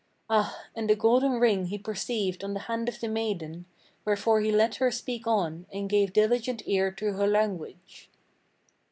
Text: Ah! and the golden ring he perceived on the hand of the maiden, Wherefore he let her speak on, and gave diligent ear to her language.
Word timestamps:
Ah! 0.31 0.63
and 0.75 0.89
the 0.89 0.95
golden 0.95 1.33
ring 1.39 1.65
he 1.67 1.77
perceived 1.77 2.43
on 2.43 2.55
the 2.55 2.61
hand 2.61 2.89
of 2.89 2.99
the 3.01 3.07
maiden, 3.07 3.65
Wherefore 4.03 4.41
he 4.41 4.51
let 4.51 4.77
her 4.77 4.89
speak 4.89 5.27
on, 5.27 5.67
and 5.71 5.87
gave 5.87 6.11
diligent 6.11 6.63
ear 6.65 6.91
to 6.93 7.11
her 7.13 7.27
language. 7.27 8.09